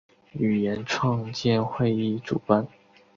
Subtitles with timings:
[0.33, 2.67] 语言创建会议主办。